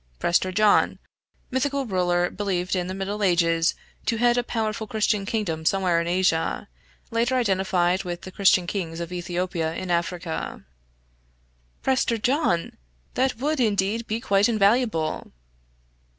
{Prester 0.17 0.51
John 0.51 0.97
= 1.25 1.51
Mythical 1.51 1.85
ruler 1.85 2.31
believed 2.31 2.75
in 2.75 2.87
the 2.87 2.95
Middle 2.95 3.21
Ages 3.21 3.75
to 4.07 4.17
head 4.17 4.35
a 4.35 4.41
powerful 4.41 4.87
Christian 4.87 5.27
Kingdom 5.27 5.63
somewhere 5.63 6.01
in 6.01 6.07
Asia; 6.07 6.67
later 7.11 7.35
identified 7.35 8.03
with 8.03 8.21
the 8.21 8.31
Christian 8.31 8.65
Kings 8.65 8.99
of 8.99 9.11
Ethiopia 9.13 9.75
in 9.75 9.91
Africa} 9.91 10.63
"Prester 11.83 12.17
John! 12.17 12.77
That 13.13 13.35
would, 13.37 13.59
indeed, 13.59 14.07
be 14.07 14.19
quite 14.19 14.49
invaluable!" 14.49 15.31